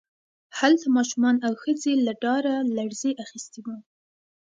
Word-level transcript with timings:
هلته 0.59 0.85
ماشومان 0.97 1.35
او 1.47 1.53
ښځې 1.61 1.91
له 2.05 2.13
ډاره 2.23 2.53
لړزې 2.77 3.11
اخیستي 3.23 3.59
وو 3.63 3.77